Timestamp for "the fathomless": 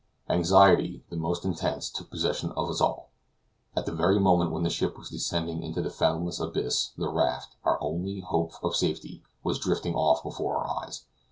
5.79-6.39